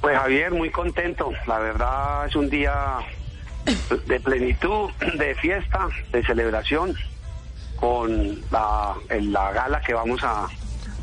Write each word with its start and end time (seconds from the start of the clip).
Pues 0.00 0.18
Javier, 0.18 0.52
muy 0.52 0.70
contento. 0.70 1.32
La 1.46 1.58
verdad 1.58 2.26
es 2.26 2.36
un 2.36 2.48
día 2.48 2.98
de 4.06 4.20
plenitud, 4.20 4.90
de 5.18 5.34
fiesta, 5.34 5.88
de 6.12 6.24
celebración, 6.24 6.94
con 7.76 8.40
la, 8.50 8.94
gala 9.52 9.80
que 9.80 9.94
vamos 9.94 10.22
a, 10.22 10.46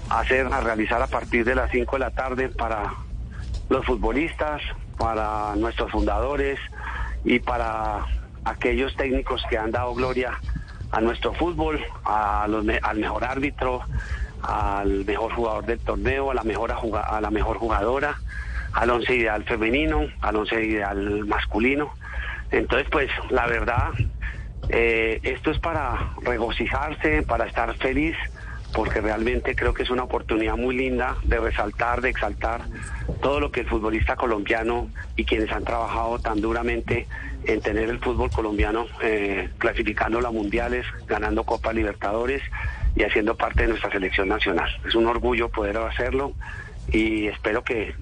hacer, 0.10 0.48
a 0.48 0.62
realizar 0.62 1.02
a 1.02 1.08
partir 1.08 1.46
de 1.46 1.56
las 1.56 1.72
5 1.72 1.96
de 1.96 2.00
la 2.00 2.12
tarde 2.12 2.50
para 2.50 2.94
los 3.70 3.86
futbolistas, 3.86 4.62
para 4.98 5.56
nuestros 5.56 5.92
fundadores 5.92 6.60
y 7.24 7.40
para 7.40 8.06
aquellos 8.46 8.96
técnicos 8.96 9.44
que 9.50 9.58
han 9.58 9.72
dado 9.72 9.94
gloria 9.94 10.40
a 10.92 11.02
nuestro 11.02 11.34
fútbol, 11.34 11.84
a 12.06 12.46
los 12.48 12.66
al 12.82 13.00
mejor 13.00 13.24
árbitro, 13.24 13.82
al 14.44 15.06
mejor 15.06 15.34
jugador 15.34 15.66
del 15.66 15.80
torneo, 15.80 16.32
a 16.32 16.34
la 16.34 16.44
mejor, 16.44 16.72
a 16.72 17.22
la 17.22 17.32
mejor 17.32 17.58
jugadora, 17.58 18.18
al 18.74 18.90
once 18.90 19.16
ideal 19.16 19.44
femenino, 19.44 20.08
al 20.22 20.36
once 20.36 20.64
ideal 20.64 21.26
masculino. 21.26 21.94
Entonces, 22.52 22.88
pues 22.92 23.10
la 23.30 23.48
verdad, 23.48 23.90
eh, 24.70 25.20
esto 25.24 25.52
es 25.52 25.60
para 25.60 26.14
regocijarse, 26.24 27.24
para 27.24 27.46
estar 27.46 27.76
feliz, 27.78 28.16
porque 28.74 29.02
realmente 29.02 29.56
creo 29.56 29.74
que 29.74 29.84
es 29.84 29.90
una 29.90 30.04
oportunidad 30.04 30.58
muy 30.58 30.76
linda 30.76 31.16
de 31.24 31.40
resaltar, 31.40 32.02
de 32.02 32.10
exaltar 32.10 32.62
todo 33.22 33.40
lo 33.40 33.52
que 33.52 33.62
el 33.62 33.68
futbolista 33.68 34.16
colombiano 34.16 34.90
y 35.16 35.26
quienes 35.26 35.52
han 35.52 35.64
trabajado 35.64 36.20
tan 36.20 36.42
duramente 36.42 37.08
en 37.46 37.62
tener 37.62 37.90
el 37.90 38.00
fútbol 38.00 38.30
colombiano 38.32 38.88
eh, 39.02 39.50
clasificando 39.58 40.26
a 40.26 40.32
mundiales, 40.32 40.86
ganando 41.08 41.44
Copa 41.44 41.74
Libertadores 41.74 42.42
y 42.96 43.04
haciendo 43.04 43.36
parte 43.36 43.64
de 43.64 43.70
nuestra 43.70 43.92
selección 43.92 44.30
nacional. 44.30 44.70
Es 44.88 44.96
un 44.96 45.08
orgullo 45.08 45.50
poder 45.50 45.78
hacerlo 45.78 46.34
y 46.92 47.28
espero 47.28 47.64
que, 47.64 47.96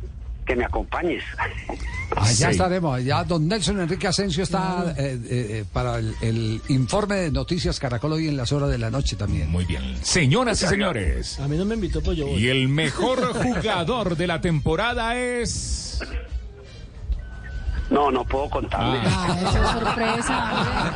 que 0.52 0.56
me 0.58 0.66
acompañes. 0.66 1.24
Allá 2.14 2.50
estaremos. 2.50 3.02
Ya 3.06 3.24
don 3.24 3.48
Nelson 3.48 3.80
Enrique 3.80 4.08
Asensio 4.08 4.44
está 4.44 4.94
eh, 4.98 5.14
eh, 5.14 5.18
eh, 5.30 5.66
para 5.72 5.98
el, 5.98 6.14
el 6.22 6.62
informe 6.68 7.16
de 7.16 7.32
Noticias 7.32 7.80
Caracol 7.80 8.12
hoy 8.12 8.28
en 8.28 8.36
las 8.36 8.52
horas 8.52 8.70
de 8.70 8.78
la 8.78 8.92
noche 8.92 9.16
también. 9.16 9.50
Muy 9.50 9.64
bien. 9.64 9.96
Señoras 10.02 10.62
y 10.62 10.68
señores. 10.68 11.40
A 11.40 11.48
mí 11.48 11.56
no 11.56 11.64
me 11.64 11.76
invitó, 11.76 12.02
pues 12.02 12.18
yo 12.18 12.28
voy. 12.28 12.44
Y 12.44 12.50
el 12.50 12.68
mejor 12.68 13.34
jugador 13.34 14.18
de 14.18 14.28
la 14.28 14.42
temporada 14.42 15.18
es. 15.18 16.02
No, 17.92 18.10
no 18.10 18.24
puedo 18.24 18.50
contarle. 18.50 19.00
Ah, 19.06 19.38
esa 19.38 19.64
es 19.64 19.70
sorpresa. 19.84 20.94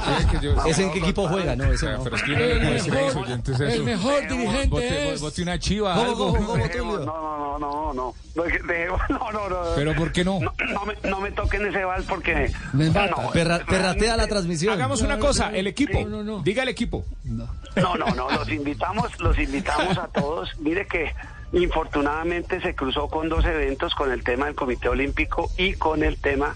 ¿Ese 0.65 0.83
en 0.83 0.91
qué 0.93 0.99
equipo 0.99 1.27
juega? 1.27 1.55
No, 1.55 1.65
ese 1.65 1.91
no. 1.91 2.03
Pero 2.03 2.15
es 2.15 2.23
que 2.23 3.19
oyentes 3.19 3.55
eso. 3.59 3.63
El 3.65 3.83
mejor 3.83 4.21
dirigente 4.27 4.67
Bote, 4.69 5.13
es... 5.13 5.21
bote 5.21 5.41
una 5.43 5.59
chiva, 5.59 5.93
¿Cómo, 5.93 6.07
algo. 6.09 6.39
no, 6.39 6.99
no, 7.05 7.59
no, 7.59 7.59
no, 7.59 7.93
no. 7.93 8.13
No, 8.35 9.19
no, 9.19 9.31
no, 9.31 9.49
no. 9.49 9.57
Pero 9.75 9.93
¿por 9.95 10.11
qué 10.11 10.23
no? 10.23 10.39
No, 10.39 10.53
no 10.69 10.85
me, 10.85 10.95
no 11.09 11.19
me 11.21 11.31
toquen 11.31 11.65
ese 11.67 11.83
bal 11.85 12.03
porque... 12.07 12.51
Me 12.73 12.87
mata. 12.87 13.07
no, 13.07 13.31
Perra- 13.31 13.65
perratea 13.65 14.17
la 14.17 14.27
transmisión. 14.27 14.73
Hagamos 14.73 15.01
una 15.01 15.19
cosa, 15.19 15.51
el 15.51 15.67
equipo. 15.67 16.01
No, 16.01 16.17
no, 16.17 16.23
no. 16.23 16.43
Diga 16.43 16.63
el 16.63 16.69
equipo. 16.69 17.05
No, 17.23 17.47
no, 17.75 18.07
no, 18.15 18.29
los 18.29 18.49
invitamos, 18.49 19.19
los 19.19 19.37
invitamos 19.37 19.97
a 19.97 20.07
todos. 20.07 20.49
Mire 20.59 20.85
que 20.87 21.13
infortunadamente 21.53 22.59
se 22.61 22.75
cruzó 22.75 23.07
con 23.07 23.29
dos 23.29 23.45
eventos, 23.45 23.93
con 23.95 24.11
el 24.11 24.23
tema 24.23 24.45
del 24.47 24.55
Comité 24.55 24.89
Olímpico 24.89 25.49
y 25.57 25.73
con 25.73 26.03
el 26.03 26.17
tema 26.17 26.55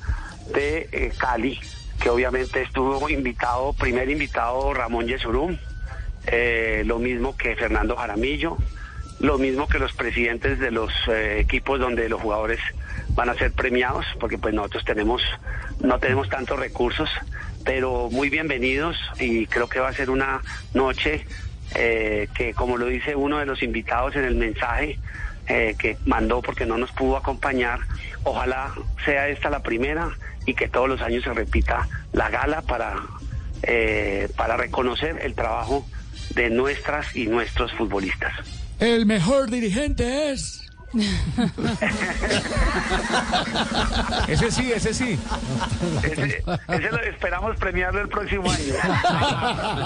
de 0.54 0.90
eh, 0.92 1.12
Cali, 1.18 1.60
que 2.02 2.10
obviamente 2.10 2.62
estuvo 2.62 3.10
invitado, 3.10 3.74
primer 3.74 4.10
invitado 4.10 4.74
Ramón 4.74 5.08
Yesurum, 5.08 5.58
eh, 6.28 6.84
lo 6.86 7.00
mismo 7.00 7.36
que 7.36 7.56
Fernando 7.56 7.96
Jaramillo, 7.96 8.58
lo 9.20 9.38
mismo 9.38 9.68
que 9.68 9.80
los 9.80 9.94
presidentes 9.94 10.60
de 10.60 10.72
los 10.72 10.92
eh, 11.08 11.40
equipos 11.40 11.80
donde 11.80 12.08
los 12.10 12.22
jugadores 12.22 12.60
van 13.10 13.30
a 13.30 13.34
ser 13.36 13.52
premiados, 13.52 14.06
porque 14.20 14.38
pues 14.38 14.54
nosotros 14.54 14.86
tenemos, 14.86 15.22
no 15.82 16.00
tenemos 16.00 16.30
tantos 16.30 16.60
recursos, 16.60 17.10
pero 17.66 18.10
muy 18.10 18.30
bienvenidos 18.30 18.98
y 19.20 19.46
creo 19.48 19.68
que 19.68 19.80
va 19.80 19.90
a 19.90 19.94
ser 19.94 20.10
una 20.10 20.42
noche 20.74 21.26
que, 21.74 22.54
como 22.56 22.78
lo 22.78 22.88
dice 22.88 23.16
uno 23.16 23.38
de 23.38 23.46
los 23.46 23.62
invitados 23.62 24.16
en 24.16 24.24
el 24.24 24.34
mensaje 24.36 24.98
que 25.46 25.98
mandó 26.06 26.42
porque 26.42 26.66
no 26.66 26.78
nos 26.78 26.92
pudo 26.92 27.18
acompañar, 27.18 27.80
ojalá 28.24 28.74
sea 29.06 29.28
esta 29.28 29.50
la 29.50 29.62
primera 29.62 30.12
y 30.50 30.54
que 30.56 30.68
todos 30.68 30.90
los 30.90 31.00
años 31.02 31.24
se 31.24 31.32
repita 31.34 31.88
la 32.12 32.30
gala 32.30 32.62
para, 32.64 32.96
eh, 33.64 34.28
para 34.36 34.58
reconocer 34.58 35.20
el 35.22 35.36
trabajo 35.36 35.86
de 36.34 36.50
nuestras 36.50 37.16
y 37.16 37.28
nuestros 37.28 37.72
futbolistas. 37.74 38.34
El 38.80 39.06
mejor 39.06 39.50
dirigente 39.52 40.32
es... 40.32 40.66
Ese 44.28 44.52
sí, 44.52 44.72
ese 44.72 44.94
sí. 44.94 45.20
Ese, 46.04 46.44
ese 46.68 46.92
lo 46.92 47.02
esperamos 47.04 47.56
premiarlo 47.58 48.02
el 48.02 48.10
próximo 48.10 48.50
año. 48.50 48.74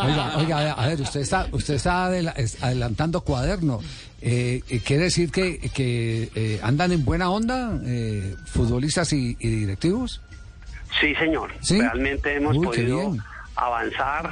Oiga, 0.05 0.37
oiga, 0.37 0.71
a 0.73 0.87
ver, 0.87 1.01
usted 1.01 1.21
está, 1.21 1.47
usted 1.51 1.73
está 1.75 2.05
adela- 2.05 2.33
es- 2.37 2.61
adelantando 2.63 3.21
cuaderno. 3.21 3.79
Eh, 4.21 4.61
eh, 4.69 4.79
¿Quiere 4.79 5.03
decir 5.05 5.31
que, 5.31 5.59
que 5.73 6.29
eh, 6.35 6.59
andan 6.63 6.91
en 6.93 7.03
buena 7.03 7.29
onda 7.29 7.77
eh, 7.85 8.35
futbolistas 8.45 9.11
y, 9.13 9.35
y 9.39 9.49
directivos? 9.49 10.21
Sí, 10.99 11.15
señor. 11.15 11.51
¿Sí? 11.61 11.79
Realmente 11.79 12.35
hemos 12.35 12.57
Uy, 12.57 12.65
podido 12.65 13.15
avanzar. 13.55 14.31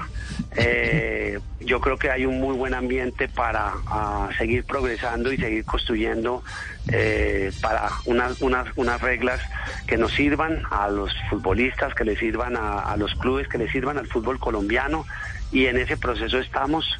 Eh, 0.55 1.39
yo 1.59 1.79
creo 1.79 1.97
que 1.97 2.09
hay 2.09 2.25
un 2.25 2.39
muy 2.39 2.55
buen 2.55 2.73
ambiente 2.73 3.27
para 3.27 3.73
ah, 3.87 4.29
seguir 4.37 4.65
progresando 4.65 5.31
y 5.31 5.37
seguir 5.37 5.63
construyendo 5.63 6.43
eh, 6.91 7.51
para 7.61 7.89
unas, 8.05 8.41
unas, 8.41 8.67
unas 8.75 8.99
reglas 9.01 9.39
que 9.87 9.97
nos 9.97 10.11
sirvan 10.13 10.63
a 10.71 10.89
los 10.89 11.13
futbolistas, 11.29 11.93
que 11.93 12.03
le 12.03 12.17
sirvan 12.17 12.57
a, 12.57 12.79
a 12.79 12.97
los 12.97 13.13
clubes, 13.15 13.47
que 13.47 13.57
le 13.57 13.71
sirvan 13.71 13.97
al 13.97 14.07
fútbol 14.07 14.39
colombiano. 14.39 15.05
Y 15.51 15.67
en 15.67 15.77
ese 15.77 15.97
proceso 15.97 16.39
estamos. 16.39 16.99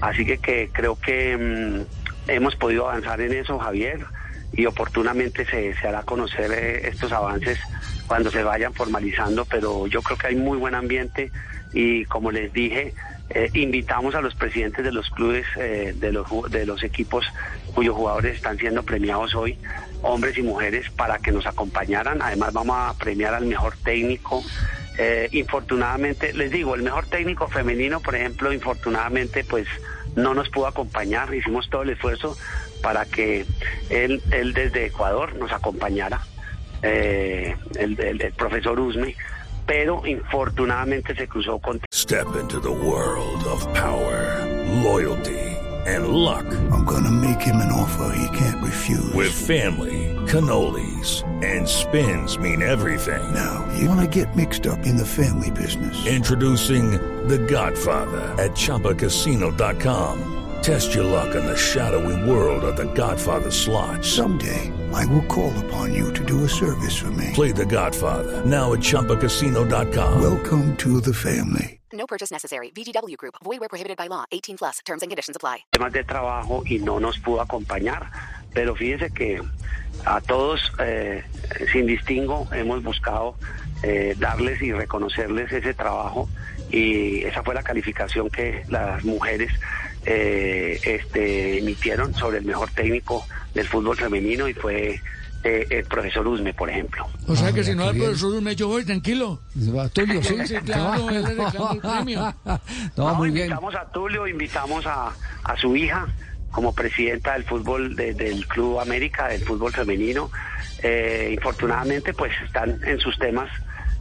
Así 0.00 0.26
que, 0.26 0.38
que 0.38 0.70
creo 0.72 0.96
que 0.96 1.36
mm, 1.36 2.30
hemos 2.30 2.56
podido 2.56 2.88
avanzar 2.88 3.20
en 3.20 3.32
eso, 3.32 3.58
Javier, 3.58 4.04
y 4.52 4.66
oportunamente 4.66 5.46
se, 5.46 5.74
se 5.74 5.88
hará 5.88 6.02
conocer 6.02 6.50
eh, 6.52 6.88
estos 6.88 7.12
avances 7.12 7.58
cuando 8.06 8.30
se 8.30 8.42
vayan 8.42 8.74
formalizando, 8.74 9.44
pero 9.44 9.86
yo 9.86 10.02
creo 10.02 10.18
que 10.18 10.26
hay 10.28 10.36
muy 10.36 10.58
buen 10.58 10.74
ambiente 10.74 11.30
y 11.72 12.04
como 12.04 12.30
les 12.30 12.52
dije, 12.52 12.94
eh, 13.30 13.50
invitamos 13.54 14.14
a 14.14 14.20
los 14.20 14.34
presidentes 14.34 14.84
de 14.84 14.92
los 14.92 15.10
clubes, 15.10 15.46
eh, 15.56 15.94
de, 15.96 16.12
los, 16.12 16.26
de 16.50 16.66
los 16.66 16.82
equipos 16.82 17.26
cuyos 17.74 17.96
jugadores 17.96 18.36
están 18.36 18.58
siendo 18.58 18.82
premiados 18.84 19.34
hoy, 19.34 19.58
hombres 20.02 20.38
y 20.38 20.42
mujeres, 20.42 20.90
para 20.90 21.18
que 21.18 21.32
nos 21.32 21.46
acompañaran. 21.46 22.22
Además 22.22 22.52
vamos 22.52 22.76
a 22.78 22.94
premiar 22.96 23.34
al 23.34 23.46
mejor 23.46 23.76
técnico. 23.78 24.44
Eh, 24.98 25.28
infortunadamente, 25.32 26.32
les 26.32 26.52
digo, 26.52 26.74
el 26.74 26.82
mejor 26.82 27.06
técnico 27.06 27.48
femenino, 27.48 28.00
por 28.00 28.14
ejemplo, 28.14 28.52
infortunadamente, 28.52 29.42
pues 29.42 29.66
no 30.14 30.34
nos 30.34 30.48
pudo 30.50 30.68
acompañar. 30.68 31.34
Hicimos 31.34 31.68
todo 31.70 31.82
el 31.82 31.90
esfuerzo 31.90 32.36
para 32.82 33.06
que 33.06 33.46
él, 33.90 34.22
él 34.30 34.52
desde 34.52 34.86
Ecuador 34.86 35.34
nos 35.34 35.50
acompañara 35.50 36.20
eh, 36.84 37.54
el, 37.78 37.98
el- 37.98 38.20
el 38.22 38.32
profesor 38.34 38.78
Usme, 38.78 39.14
pero 39.66 40.06
infortunadamente 40.06 41.14
se 41.16 41.26
cruzó 41.26 41.58
con 41.58 41.80
Step 41.92 42.26
into 42.40 42.60
the 42.60 42.68
world 42.70 43.42
of 43.46 43.64
power, 43.74 44.44
loyalty, 44.82 45.40
and 45.86 46.08
luck. 46.08 46.44
I'm 46.70 46.84
gonna 46.84 47.10
make 47.10 47.40
him 47.40 47.56
an 47.56 47.72
offer 47.72 48.14
he 48.16 48.28
can't 48.38 48.62
refuse. 48.62 49.12
With 49.14 49.32
family, 49.32 50.14
cannolis, 50.26 51.22
and 51.42 51.66
spins 51.66 52.38
mean 52.38 52.62
everything. 52.62 53.22
now, 53.32 53.64
you 53.78 53.88
wanna 53.88 54.06
get 54.06 54.34
mixed 54.36 54.66
up 54.66 54.78
in 54.86 54.96
the 54.98 55.06
family 55.06 55.50
business. 55.50 56.06
Introducing 56.06 56.92
The 57.28 57.38
Godfather 57.38 58.20
at 58.42 58.54
ChumbaCasino.com. 58.54 60.30
Test 60.62 60.94
your 60.94 61.04
luck 61.04 61.34
in 61.34 61.44
the 61.44 61.56
shadowy 61.56 62.16
world 62.30 62.64
of 62.64 62.76
The 62.76 62.86
Godfather 62.94 63.50
slot. 63.50 64.04
Someday, 64.04 64.70
I 64.94 65.04
will 65.06 65.26
call 65.26 65.52
upon 65.66 65.92
you 65.92 66.12
to 66.12 66.24
do 66.24 66.44
a 66.44 66.48
service 66.48 66.96
for 66.96 67.10
me. 67.10 67.30
Play 67.34 67.52
The 67.52 67.66
Godfather 67.66 68.44
now 68.46 68.72
at 68.72 68.80
ChumbaCasino.com. 68.80 70.22
Welcome 70.22 70.76
to 70.76 71.00
the 71.00 71.12
family. 71.12 71.80
No 71.92 72.06
purchase 72.06 72.30
necessary. 72.30 72.70
VGW 72.70 73.16
Group. 73.16 73.34
Void 73.44 73.60
where 73.60 73.68
prohibited 73.68 73.96
by 73.96 74.08
law. 74.08 74.24
18 74.32 74.56
plus. 74.56 74.78
Terms 74.84 75.02
and 75.02 75.10
conditions 75.10 75.36
apply. 75.36 75.64
temas 75.72 75.92
de 75.92 76.04
trabajo 76.04 76.62
y 76.66 76.78
no 76.78 76.98
nos 77.00 77.18
pudo 77.18 77.40
acompañar. 77.40 78.10
Pero 78.54 78.74
fíjese 78.76 79.10
que 79.12 79.42
a 80.04 80.20
todos, 80.20 80.72
eh, 80.78 81.24
sin 81.72 81.86
distingo, 81.86 82.46
hemos 82.52 82.82
buscado 82.82 83.36
eh, 83.82 84.14
darles 84.18 84.62
y 84.62 84.72
reconocerles 84.72 85.52
ese 85.52 85.74
trabajo 85.74 86.28
y 86.70 87.24
esa 87.24 87.42
fue 87.42 87.54
la 87.54 87.62
calificación 87.62 88.30
que 88.30 88.64
las 88.68 89.04
mujeres 89.04 89.52
eh, 90.06 90.80
este, 90.84 91.58
emitieron 91.58 92.14
sobre 92.14 92.38
el 92.38 92.44
mejor 92.44 92.70
técnico 92.70 93.26
del 93.54 93.66
fútbol 93.68 93.96
femenino 93.96 94.48
y 94.48 94.54
fue 94.54 95.00
eh, 95.44 95.66
el 95.70 95.84
profesor 95.84 96.26
Usme, 96.26 96.54
por 96.54 96.70
ejemplo. 96.70 97.06
O 97.26 97.36
sea 97.36 97.48
Ah, 97.48 97.52
que 97.52 97.62
si 97.64 97.70
mira, 97.72 97.82
no 97.84 97.88
hay 97.90 97.94
bien. 97.94 98.04
profesor 98.06 98.40
me 98.42 98.56
yo 98.56 98.68
voy 98.68 98.84
tranquilo. 98.84 99.40
Va, 99.76 99.88
Tulio, 99.88 100.22
sí. 100.22 100.36
Sí, 100.46 100.54
claro, 100.64 101.08
él 101.10 101.22
le 101.22 101.30
el 101.32 101.80
premio. 101.80 102.34
No, 102.96 103.14
muy 103.14 103.30
bien. 103.30 103.46
invitamos 103.46 103.74
a 103.74 103.90
Tulio, 103.92 104.26
invitamos 104.26 104.86
a, 104.86 105.12
a 105.44 105.56
su 105.56 105.76
hija 105.76 106.06
como 106.50 106.72
presidenta 106.74 107.32
del 107.34 107.44
fútbol 107.44 107.96
de- 107.96 108.14
del 108.14 108.46
Club 108.46 108.78
América, 108.80 109.28
del 109.28 109.42
fútbol 109.42 109.72
femenino. 109.72 110.30
Eh, 110.82 111.30
infortunadamente, 111.34 112.12
pues 112.14 112.32
están 112.44 112.78
en 112.86 112.98
sus 113.00 113.18
temas 113.18 113.50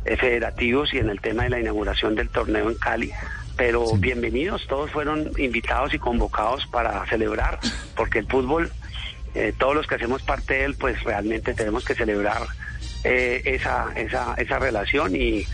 eh, 0.06 0.16
federativos 0.18 0.94
y 0.94 0.98
en 0.98 1.10
el 1.10 1.20
tema 1.22 1.44
de 1.44 1.50
la 1.50 1.60
inauguración 1.60 2.14
del 2.16 2.30
torneo 2.30 2.70
en 2.70 2.76
Cali. 2.78 3.12
Pero 3.56 3.86
bienvenidos, 3.98 4.66
todos 4.68 4.92
fueron 4.92 5.32
invitados 5.38 5.94
y 5.94 6.00
convocados 6.00 6.66
para 6.68 7.06
celebrar, 7.08 7.60
porque 7.96 8.20
el 8.20 8.28
fútbol, 8.28 8.72
eh, 9.36 9.54
todos 9.58 9.76
los 9.76 9.86
que 9.88 9.96
hacemos 9.96 10.24
parte 10.24 10.56
de 10.56 10.66
él, 10.66 10.76
pues 10.76 11.04
realmente 11.04 11.54
tenemos 11.54 11.86
que 11.86 11.94
celebrar 11.94 12.42
eh, 13.04 13.42
esa, 13.46 13.92
esa, 13.96 14.34
esa 14.38 14.60
relación 14.60 15.16
y 15.16 15.46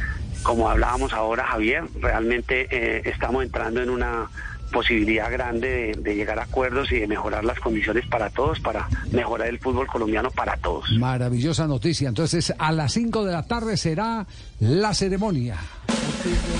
como 0.43 0.69
hablábamos 0.69 1.11
ahora, 1.11 1.45
Javier, 1.45 1.83
realmente 1.99 2.67
eh, 2.71 3.01
estamos 3.05 3.43
entrando 3.43 3.81
en 3.81 3.89
una 3.89 4.29
posibilidad 4.71 5.31
grande 5.31 5.67
de, 5.67 6.01
de 6.01 6.15
llegar 6.15 6.39
a 6.39 6.43
acuerdos 6.43 6.91
y 6.91 6.99
de 6.99 7.07
mejorar 7.07 7.43
las 7.43 7.59
condiciones 7.59 8.05
para 8.07 8.29
todos, 8.29 8.59
para 8.59 8.87
mejorar 9.11 9.47
el 9.47 9.59
fútbol 9.59 9.87
colombiano 9.87 10.31
para 10.31 10.55
todos. 10.57 10.89
Maravillosa 10.91 11.67
noticia. 11.67 12.07
Entonces, 12.07 12.53
a 12.57 12.71
las 12.71 12.93
5 12.93 13.25
de 13.25 13.33
la 13.33 13.43
tarde 13.45 13.75
será 13.77 14.25
la 14.59 14.93
ceremonia. 14.93 15.57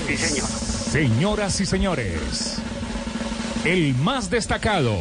Sí, 0.06 0.16
señor. 0.16 0.69
Señoras 0.90 1.60
y 1.60 1.66
señores, 1.66 2.58
el 3.64 3.94
más 3.94 4.28
destacado, 4.28 4.98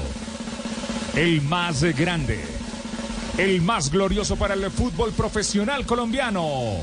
el 1.16 1.42
más 1.42 1.84
grande, 1.84 2.40
el 3.38 3.62
más 3.62 3.90
glorioso 3.92 4.36
para 4.36 4.54
el 4.54 4.70
fútbol 4.70 5.12
profesional 5.14 5.86
colombiano, 5.88 6.76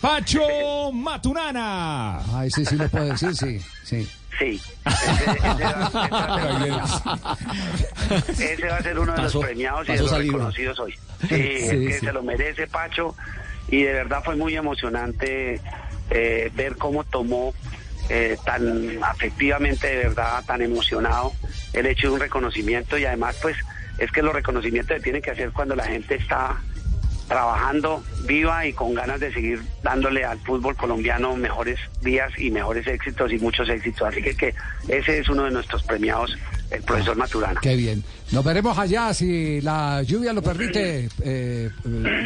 Pacho 0.00 0.92
Maturana. 0.92 2.18
Ah, 2.32 2.44
ese 2.46 2.64
sí 2.64 2.76
lo 2.76 2.88
puedo 2.88 3.06
decir, 3.06 3.34
sí, 3.34 3.60
sí. 3.84 4.08
Sí. 4.38 4.60
Ese, 4.86 5.10
ese 5.10 5.64
va, 5.64 5.90
ese 5.90 6.70
va 6.70 6.82
a 6.84 7.34
ser- 8.24 8.52
ese 8.52 8.68
va 8.68 8.76
a 8.76 8.82
ser 8.82 8.98
uno 9.00 9.12
de 9.16 9.22
los 9.22 9.36
premiados 9.36 9.88
y 9.88 9.92
de 9.92 9.98
los 9.98 10.10
saliva. 10.10 10.32
reconocidos 10.34 10.78
hoy. 10.78 10.92
Sí, 11.28 11.34
es 11.34 11.70
Sí, 11.70 11.86
que 11.86 11.92
sí. 11.94 12.06
se 12.06 12.12
lo 12.12 12.22
merece 12.22 12.68
Pacho 12.68 13.16
y 13.68 13.82
de 13.82 13.92
verdad 13.94 14.22
fue 14.24 14.36
muy 14.36 14.54
emocionante 14.54 15.60
eh, 16.10 16.52
ver 16.54 16.76
cómo 16.76 17.02
tomó 17.02 17.52
eh, 18.08 18.36
tan 18.44 19.02
afectivamente, 19.02 19.86
de 19.86 19.96
verdad, 19.96 20.44
tan 20.46 20.62
emocionado 20.62 21.32
el 21.72 21.86
hecho 21.86 22.08
de 22.08 22.14
un 22.14 22.20
reconocimiento 22.20 22.96
y 22.98 23.04
además 23.04 23.36
pues 23.42 23.56
es 23.98 24.10
que 24.12 24.22
los 24.22 24.32
reconocimientos 24.32 24.96
se 24.96 25.02
tienen 25.02 25.22
que 25.22 25.30
hacer 25.30 25.50
cuando 25.52 25.74
la 25.74 25.84
gente 25.84 26.14
está 26.14 26.56
trabajando 27.28 28.02
viva 28.24 28.66
y 28.66 28.72
con 28.72 28.94
ganas 28.94 29.20
de 29.20 29.32
seguir 29.32 29.60
dándole 29.82 30.24
al 30.24 30.38
fútbol 30.40 30.74
colombiano 30.74 31.36
mejores 31.36 31.78
días 32.00 32.32
y 32.38 32.50
mejores 32.50 32.86
éxitos 32.86 33.30
y 33.32 33.38
muchos 33.38 33.68
éxitos. 33.68 34.08
Así 34.08 34.22
que, 34.22 34.54
ese 34.88 35.18
es 35.18 35.28
uno 35.28 35.44
de 35.44 35.50
nuestros 35.50 35.82
premiados, 35.82 36.36
el 36.70 36.82
profesor 36.82 37.16
Maturana. 37.16 37.60
Qué 37.60 37.76
bien. 37.76 38.02
Nos 38.32 38.44
veremos 38.44 38.76
allá 38.78 39.12
si 39.12 39.60
la 39.60 40.02
lluvia 40.02 40.32
lo 40.32 40.42
permite, 40.42 41.04
eh, 41.04 41.08
eh, 41.22 41.70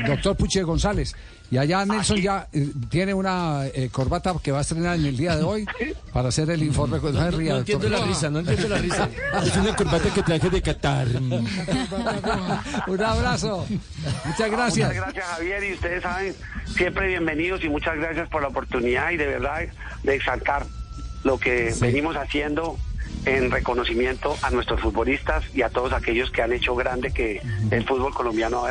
doctor 0.07 0.37
Puche 0.37 0.63
González. 0.63 1.15
Y 1.53 1.59
allá 1.59 1.85
Nelson 1.85 2.17
ya 2.17 2.49
eh, 2.51 2.67
tiene 2.89 3.13
una 3.13 3.67
eh, 3.67 3.91
corbata 3.93 4.33
que 4.43 4.51
va 4.53 4.59
a 4.59 4.61
estrenar 4.63 4.97
en 4.99 5.05
el 5.05 5.19
día 5.19 5.37
de 5.37 5.43
hoy 5.43 5.67
para 6.11 6.31
hacer 6.31 6.49
el 6.49 6.63
informe. 6.63 6.99
con- 6.99 7.13
No, 7.15 7.31
ría, 7.31 7.51
No 7.53 7.57
doctor. 7.59 7.75
entiendo 7.75 7.99
la 7.99 8.07
risa, 8.07 8.31
no 8.31 8.39
entiendo 8.39 8.69
la 8.71 8.79
risa. 8.79 9.09
Es 9.45 9.57
una 9.59 9.77
corbata 9.77 10.09
que 10.15 10.23
traje 10.23 10.49
de 10.49 10.63
Qatar. 10.63 11.09
Un 12.89 13.03
abrazo. 13.05 13.67
Muchas 14.25 14.51
gracias. 14.51 14.89
Muchas 14.89 15.05
gracias, 15.05 15.25
Javier. 15.27 15.65
Y 15.65 15.73
ustedes 15.75 16.03
saben, 16.03 16.35
siempre 16.75 17.09
bienvenidos 17.09 17.63
y 17.65 17.69
muchas 17.69 17.97
gracias 17.97 18.31
por 18.31 18.41
la 18.41 18.49
oportunidad 18.49 19.11
y 19.11 19.19
de 19.19 19.27
verdad 19.27 19.61
de 20.05 20.15
exaltar 20.15 20.65
lo 21.23 21.39
que 21.39 21.75
venimos 21.83 22.17
haciendo 22.17 22.79
en 23.25 23.51
reconocimiento 23.51 24.37
a 24.43 24.51
nuestros 24.51 24.81
futbolistas 24.81 25.45
y 25.55 25.63
a 25.63 25.69
todos 25.69 25.93
aquellos 25.93 26.31
que 26.31 26.43
han 26.43 26.53
hecho 26.53 26.75
grande 26.75 27.13
que 27.13 27.41
el 27.71 27.85
fútbol 27.87 28.13
colombiano 28.13 28.65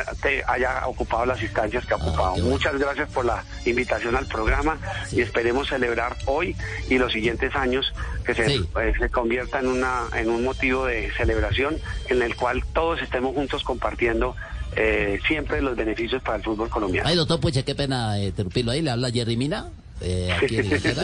haya 0.46 0.86
ocupado 0.86 1.24
las 1.26 1.40
instancias 1.42 1.86
que 1.86 1.94
ha 1.94 1.96
ocupado. 1.96 2.36
Muchas 2.38 2.78
gracias 2.78 3.10
por 3.10 3.24
la 3.24 3.44
invitación 3.64 4.14
al 4.14 4.26
programa 4.26 4.78
y 5.10 5.20
esperemos 5.22 5.68
celebrar 5.68 6.16
hoy 6.26 6.54
y 6.90 6.98
los 6.98 7.12
siguientes 7.12 7.54
años 7.56 7.92
que 8.26 8.34
se, 8.34 8.46
Sí. 8.46 8.68
eh, 8.80 8.92
se 8.98 9.08
convierta 9.08 9.60
en, 9.60 9.68
una, 9.68 10.02
en 10.14 10.28
un 10.28 10.44
motivo 10.44 10.84
de 10.86 11.10
celebración 11.16 11.76
en 12.08 12.20
el 12.22 12.36
cual 12.36 12.62
todos 12.74 13.00
estemos 13.00 13.34
juntos 13.34 13.62
compartiendo 13.64 14.36
eh, 14.76 15.18
siempre 15.26 15.60
los 15.62 15.76
beneficios 15.76 16.22
para 16.22 16.36
el 16.38 16.42
fútbol 16.42 16.68
colombiano. 16.68 17.08
Ay, 17.08 17.16
doctor 17.16 17.40
Puche, 17.40 17.62
qué 17.64 17.74
pena 17.74 18.18
eh, 18.18 18.26
interrumpirlo 18.28 18.72
ahí. 18.72 18.80
Le 18.82 18.90
habla 18.90 19.10
Jerry 19.10 19.36
Mina, 19.36 19.70
eh, 20.02 20.32
aquí 20.32 20.56
en 20.58 20.64
Inglaterra. 20.66 21.02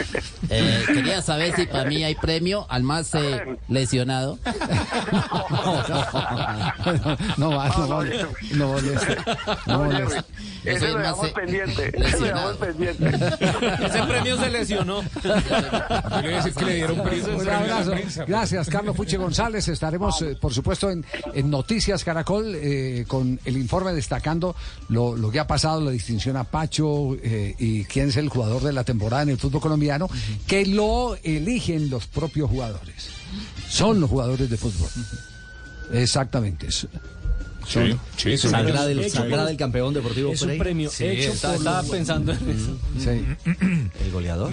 Eh, 0.51 0.85
quería 0.87 1.23
saber 1.23 1.55
si 1.57 1.67
para 1.67 1.89
mí 1.89 2.03
hay 2.05 2.15
premio 2.15 2.67
al 2.69 2.83
más 2.83 3.15
eh, 3.15 3.57
lesionado. 3.69 4.39
No 7.37 7.51
va, 7.51 7.69
no. 7.69 7.87
No 8.57 8.69
moleste. 8.69 9.17
No. 9.67 9.93
Yo 10.65 10.73
Ese 10.73 10.89
lo 10.89 10.99
dejamos 10.99 11.27
eh, 11.29 11.33
pendiente. 11.35 11.89
Ese 11.89 12.19
lo 12.21 12.27
dejamos 12.27 12.59
lesionado. 12.59 12.59
pendiente. 12.59 13.07
Ese 13.87 14.03
premio 14.03 14.37
se 14.39 14.51
lesionó. 14.51 15.03
Yo 15.23 15.35
le 15.35 16.21
voy 16.23 16.33
a 16.33 16.37
decir 16.37 16.55
que 16.55 16.65
le 16.65 16.75
dieron 16.75 17.03
premio 17.03 17.37
Un 17.39 17.49
abrazo. 17.49 17.93
Gracias, 18.27 18.69
Carlos 18.69 18.97
Puche 18.97 19.17
González. 19.17 19.69
Estaremos, 19.69 20.21
eh, 20.23 20.37
por 20.41 20.53
supuesto, 20.53 20.91
en, 20.91 21.05
en 21.35 21.51
Noticias 21.51 22.05
Caracol 22.05 22.55
eh, 22.57 23.05
con 23.07 23.39
el 23.45 23.57
informe 23.57 23.93
destacando 23.93 24.57
lo, 24.89 25.17
lo 25.17 25.31
que 25.31 25.39
ha 25.41 25.47
pasado, 25.47 25.81
la 25.81 25.91
distinción 25.91 26.37
a 26.37 26.45
Pacho 26.45 27.15
eh, 27.23 27.55
y 27.59 27.85
quién 27.85 28.09
es 28.09 28.17
el 28.17 28.29
jugador 28.29 28.63
de 28.63 28.73
la 28.73 28.85
temporada 28.89 29.23
en 29.23 29.29
el 29.31 29.39
fútbol 29.39 29.61
colombiano, 29.61 30.09
que 30.47 30.67
lo 30.67 31.17
eligen 31.23 31.89
los 31.91 32.07
propios 32.07 32.51
jugadores. 32.51 33.11
Son 33.69 34.01
los 34.01 34.09
jugadores 34.11 34.49
de 34.51 34.57
fútbol. 34.57 34.89
Exactamente. 35.93 36.71
Sí, 36.73 36.89
sí, 38.17 38.39
sí. 38.39 38.49
Saldrá 38.49 38.87
del, 38.87 39.01
Hecho 39.01 39.25
del 39.25 39.57
campeón 39.59 39.93
deportivo 39.93 40.33
Es 40.33 40.41
un 40.41 40.57
premio 40.57 40.89
hecho 40.89 41.05
está- 41.33 41.55
estaba 41.55 41.83
pensando 41.83 42.33
en 42.33 42.49
eso. 42.51 42.79
sí. 42.99 43.51
El 44.05 44.11
goleador. 44.11 44.53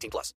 18 0.00 0.10
plus. 0.10 0.34